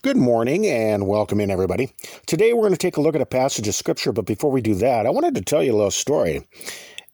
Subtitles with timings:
[0.00, 1.92] Good morning and welcome in, everybody.
[2.24, 4.60] Today we're going to take a look at a passage of Scripture, but before we
[4.60, 6.46] do that, I wanted to tell you a little story.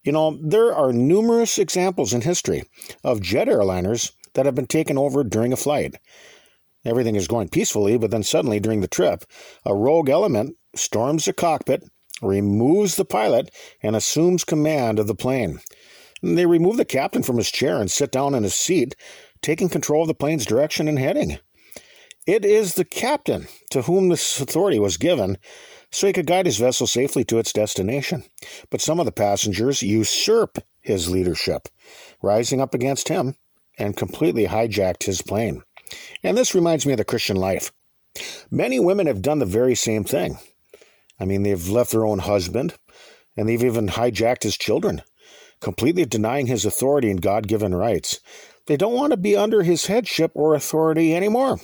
[0.03, 2.65] You know, there are numerous examples in history
[3.03, 5.95] of jet airliners that have been taken over during a flight.
[6.85, 9.25] Everything is going peacefully, but then suddenly during the trip,
[9.65, 11.85] a rogue element storms the cockpit,
[12.21, 13.51] removes the pilot,
[13.83, 15.61] and assumes command of the plane.
[16.23, 18.95] They remove the captain from his chair and sit down in his seat,
[19.41, 21.39] taking control of the plane's direction and heading.
[22.27, 25.37] It is the captain to whom this authority was given
[25.91, 28.25] so he could guide his vessel safely to its destination.
[28.71, 31.69] But some of the passengers usurp his leadership,
[32.23, 33.37] rising up against him
[33.79, 35.63] and completely hijacked his plane.
[36.23, 37.73] And this reminds me of the Christian life.
[38.51, 40.39] Many women have done the very same thing.
[41.21, 42.75] I mean, they've left their own husband,
[43.37, 45.03] and they've even hijacked his children,
[45.61, 48.21] completely denying his authority and God given rights.
[48.67, 51.61] They don't want to be under his headship or authority anymore.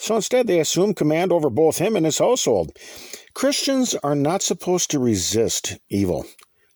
[0.00, 2.74] So instead, they assume command over both him and his household.
[3.34, 6.24] Christians are not supposed to resist evil,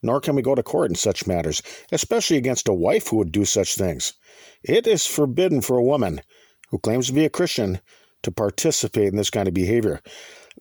[0.02, 3.32] nor can we go to court in such matters, especially against a wife who would
[3.32, 4.12] do such things.
[4.62, 6.20] It is forbidden for a woman
[6.68, 7.80] who claims to be a Christian
[8.24, 10.02] to participate in this kind of behavior.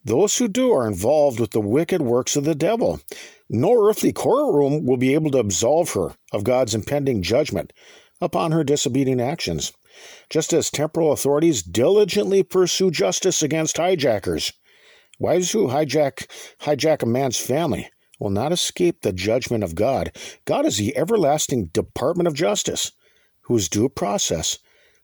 [0.05, 3.01] Those who do are involved with the wicked works of the devil.
[3.49, 7.73] No earthly courtroom will be able to absolve her of God's impending judgment
[8.21, 9.73] upon her disobedient actions
[10.29, 14.53] just as temporal authorities diligently pursue justice against hijackers.
[15.19, 16.27] Wives who hijack
[16.61, 20.15] hijack a man's family will not escape the judgment of God.
[20.45, 22.91] God is the everlasting Department of Justice,
[23.41, 24.59] whose due process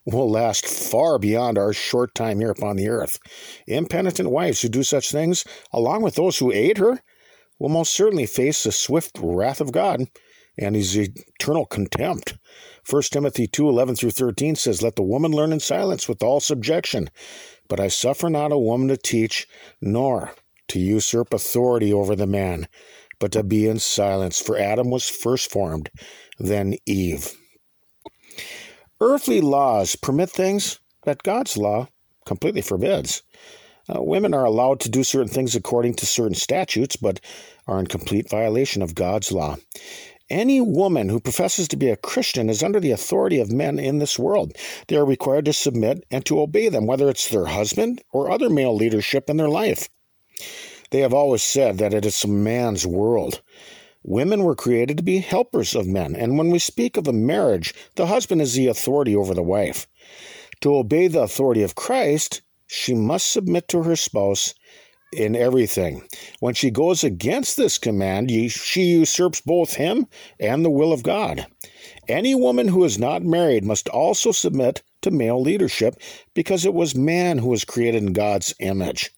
[0.06, 3.20] will last far beyond our short time here upon the earth.
[3.68, 7.02] Impenitent wives who do such things, along with those who aid her,
[7.60, 10.06] will most certainly face the swift wrath of God
[10.58, 12.38] and his eternal contempt.
[12.90, 16.40] 1 Timothy 2 11 through 13 says, Let the woman learn in silence with all
[16.40, 17.10] subjection.
[17.68, 19.48] But I suffer not a woman to teach,
[19.80, 20.34] nor
[20.70, 22.68] to usurp authority over the man,
[23.20, 24.40] but to be in silence.
[24.40, 25.90] For Adam was first formed,
[26.40, 27.34] then Eve.
[29.02, 31.88] Earthly laws permit things that God's law
[32.26, 33.24] completely forbids.
[33.88, 37.20] Uh, women are allowed to do certain things according to certain statutes, but
[37.68, 39.56] are in complete violation of God's law.
[40.30, 43.98] Any woman who professes to be a Christian is under the authority of men in
[43.98, 44.54] this world.
[44.88, 48.50] They are required to submit and to obey them, whether it's their husband or other
[48.50, 49.90] male leadership in their life.
[50.92, 53.42] They have always said that it is a man's world.
[54.04, 57.74] Women were created to be helpers of men, and when we speak of a marriage,
[57.96, 59.88] the husband is the authority over the wife.
[60.62, 64.54] To obey the authority of Christ, she must submit to her spouse
[65.12, 66.04] in everything.
[66.40, 70.08] When she goes against this command, she usurps both him
[70.40, 71.46] and the will of God.
[72.08, 75.96] Any woman who is not married must also submit to male leadership
[76.34, 79.12] because it was man who was created in God's image.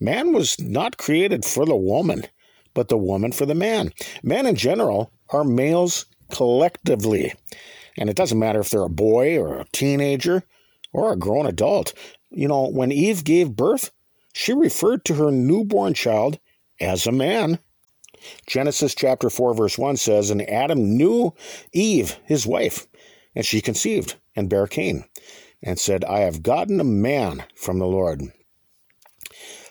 [0.00, 2.24] Man was not created for the woman,
[2.74, 3.92] but the woman for the man.
[4.22, 7.32] Men in general are males collectively.
[7.98, 10.42] And it doesn't matter if they're a boy or a teenager
[10.92, 11.94] or a grown adult.
[12.30, 13.90] You know, when Eve gave birth,
[14.32, 16.38] she referred to her newborn child
[16.80, 17.58] as a man.
[18.46, 21.34] Genesis chapter 4, verse 1 says, And Adam knew
[21.72, 22.86] Eve, his wife,
[23.34, 25.04] and she conceived and bare Cain,
[25.62, 28.22] and said, I have gotten a man from the Lord.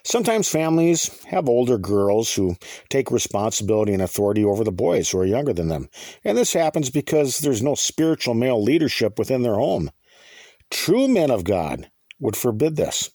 [0.03, 2.55] Sometimes families have older girls who
[2.89, 5.89] take responsibility and authority over the boys who are younger than them.
[6.23, 9.91] And this happens because there's no spiritual male leadership within their home.
[10.72, 13.11] True men of God would forbid this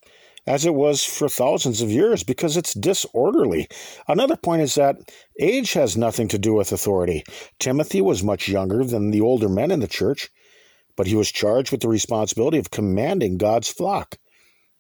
[0.46, 3.68] as it was for thousands of years because it's disorderly.
[4.06, 4.96] Another point is that
[5.40, 7.24] age has nothing to do with authority.
[7.58, 10.30] Timothy was much younger than the older men in the church,
[10.96, 14.16] but he was charged with the responsibility of commanding God's flock.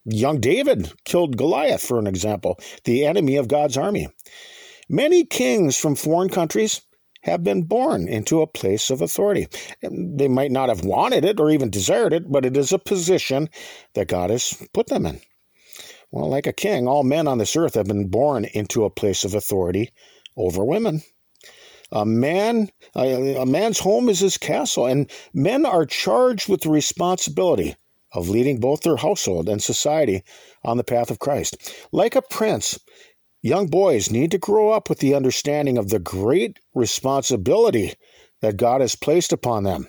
[0.04, 4.08] Young David killed Goliath, for an example, the enemy of God's army.
[4.88, 6.82] Many kings from foreign countries
[7.22, 9.48] have been born into a place of authority.
[9.82, 13.48] They might not have wanted it or even desired it, but it is a position
[13.94, 15.20] that God has put them in.
[16.10, 19.24] Well, like a king, all men on this earth have been born into a place
[19.24, 19.90] of authority
[20.36, 21.02] over women.
[21.92, 27.76] A man, a, man's home is his castle, and men are charged with the responsibility
[28.12, 30.22] of leading both their household and society
[30.64, 31.56] on the path of Christ.
[31.92, 32.78] Like a prince,
[33.42, 37.94] young boys need to grow up with the understanding of the great responsibility
[38.40, 39.88] that God has placed upon them.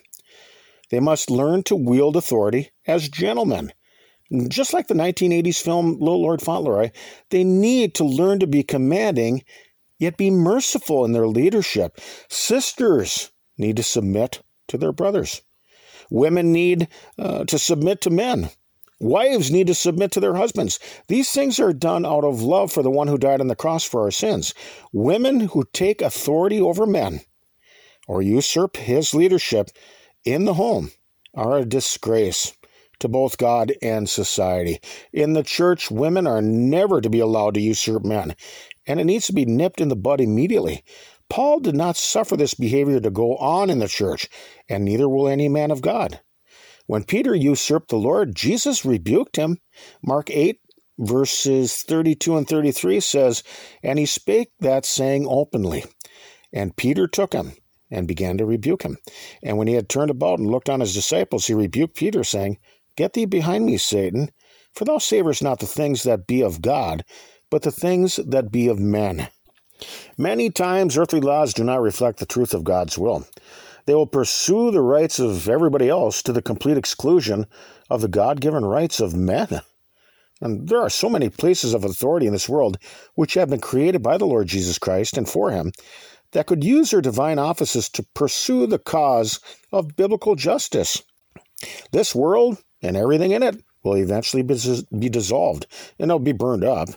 [0.90, 3.74] They must learn to wield authority as gentlemen
[4.48, 6.92] just like the 1980s film Little Lord Fauntleroy,
[7.30, 9.44] they need to learn to be commanding,
[10.00, 12.00] yet be merciful in their leadership.
[12.30, 15.42] Sisters need to submit to their brothers.
[16.10, 16.88] Women need
[17.18, 18.50] uh, to submit to men.
[19.00, 20.80] Wives need to submit to their husbands.
[21.08, 23.84] These things are done out of love for the one who died on the cross
[23.84, 24.54] for our sins.
[24.92, 27.22] Women who take authority over men
[28.08, 29.70] or usurp his leadership
[30.26, 30.92] in the home
[31.36, 32.57] are a disgrace
[33.00, 34.80] to both God and society.
[35.14, 38.36] In the church, women are never to be allowed to usurp men,
[38.86, 40.84] and it needs to be nipped in the bud immediately.
[41.30, 44.30] Paul did not suffer this behavior to go on in the church,
[44.70, 46.22] and neither will any man of God.
[46.86, 49.58] When Peter usurped the Lord, Jesus rebuked him.
[50.02, 50.60] Mark 8,
[50.98, 53.44] verses 32 and 33 says,
[53.84, 55.84] And he spake that saying openly.
[56.54, 57.52] And Peter took him
[57.92, 58.98] and began to rebuke him.
[59.44, 62.58] And when he had turned about and looked on his disciples, he rebuked Peter, saying,
[62.98, 64.32] Get thee behind me, Satan,
[64.74, 67.06] for thou savorest not the things that be of God,
[67.50, 69.30] but the things that be of men.
[70.18, 73.28] Many times earthly laws do not reflect the truth of God's will.
[73.86, 77.46] They will pursue the rights of everybody else to the complete exclusion
[77.90, 79.62] of the God given rights of men.
[80.42, 82.78] And there are so many places of authority in this world
[83.16, 85.72] which have been created by the Lord Jesus Christ and for him
[86.32, 89.40] that could use their divine offices to pursue the cause
[89.72, 91.02] of biblical justice.
[91.92, 95.68] This world and everything in it will eventually be dissolved
[96.00, 96.90] and it'll be burned up.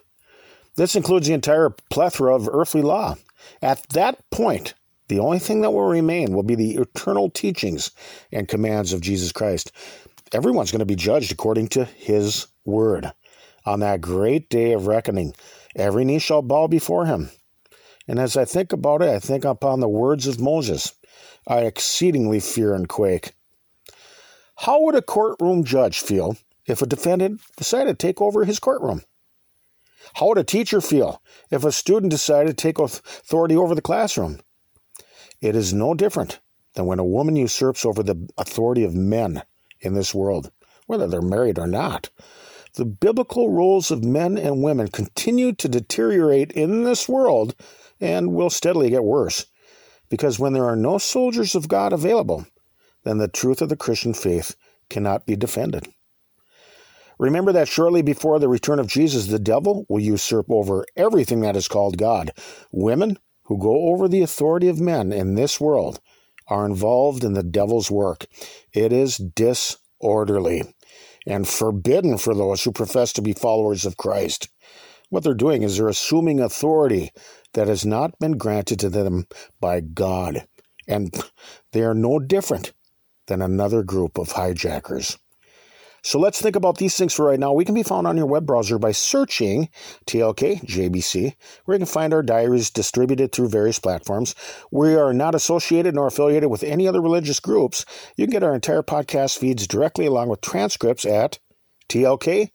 [0.76, 3.16] This includes the entire plethora of earthly law.
[3.60, 4.74] At that point,
[5.08, 7.90] the only thing that will remain will be the eternal teachings
[8.32, 9.72] and commands of Jesus Christ.
[10.32, 13.12] Everyone's going to be judged according to his word.
[13.66, 15.34] On that great day of reckoning,
[15.74, 17.30] every knee shall bow before him,
[18.10, 20.94] and as I think about it, I think upon the words of Moses.
[21.46, 23.34] I exceedingly fear and quake.
[24.64, 26.36] How would a courtroom judge feel
[26.66, 29.00] if a defendant decided to take over his courtroom?
[30.12, 34.38] How would a teacher feel if a student decided to take authority over the classroom?
[35.40, 36.40] It is no different
[36.74, 39.44] than when a woman usurps over the authority of men
[39.80, 40.52] in this world,
[40.86, 42.10] whether they're married or not.
[42.74, 47.54] The biblical roles of men and women continue to deteriorate in this world
[47.98, 49.46] and will steadily get worse.
[50.10, 52.44] Because when there are no soldiers of God available,
[53.04, 54.56] then the truth of the Christian faith
[54.88, 55.88] cannot be defended.
[57.18, 61.56] Remember that shortly before the return of Jesus, the devil will usurp over everything that
[61.56, 62.32] is called God.
[62.72, 66.00] Women who go over the authority of men in this world
[66.48, 68.26] are involved in the devil's work.
[68.72, 70.62] It is disorderly
[71.26, 74.48] and forbidden for those who profess to be followers of Christ.
[75.10, 77.10] What they're doing is they're assuming authority
[77.52, 79.26] that has not been granted to them
[79.60, 80.46] by God.
[80.88, 81.12] And
[81.72, 82.72] they are no different
[83.30, 85.16] than another group of hijackers.
[86.02, 87.52] So let's think about these things for right now.
[87.52, 89.68] We can be found on your web browser by searching
[90.06, 91.34] TLK JBC,
[91.64, 94.34] where you can find our diaries distributed through various platforms.
[94.70, 97.84] We are not associated nor affiliated with any other religious groups.
[98.16, 101.38] You can get our entire podcast feeds directly along with transcripts at
[101.90, 102.50] tlkjbc.com.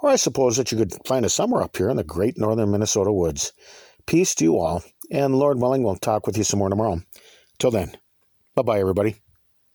[0.00, 2.70] Or I suppose that you could find us somewhere up here in the great northern
[2.72, 3.52] Minnesota woods.
[4.06, 7.00] Peace to you all, and Lord willing, we'll talk with you some more tomorrow.
[7.58, 7.96] Till then,
[8.58, 9.27] bye bye, everybody.